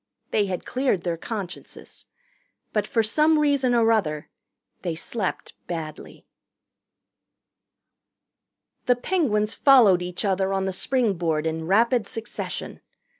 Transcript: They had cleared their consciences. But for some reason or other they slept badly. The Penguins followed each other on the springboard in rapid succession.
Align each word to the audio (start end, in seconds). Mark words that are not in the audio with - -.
They 0.31 0.47
had 0.47 0.65
cleared 0.65 1.03
their 1.03 1.15
consciences. 1.15 2.07
But 2.73 2.87
for 2.87 3.03
some 3.03 3.37
reason 3.37 3.75
or 3.75 3.91
other 3.91 4.31
they 4.81 4.95
slept 4.95 5.53
badly. 5.67 6.25
The 8.87 8.95
Penguins 8.95 9.53
followed 9.53 10.01
each 10.01 10.25
other 10.25 10.53
on 10.53 10.65
the 10.65 10.73
springboard 10.73 11.45
in 11.45 11.67
rapid 11.67 12.07
succession. 12.07 12.79